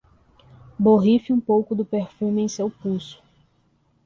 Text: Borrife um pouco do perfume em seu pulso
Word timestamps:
Borrife 0.79 1.31
um 1.31 1.39
pouco 1.39 1.75
do 1.75 1.85
perfume 1.85 2.41
em 2.41 2.47
seu 2.47 2.71
pulso 2.71 3.21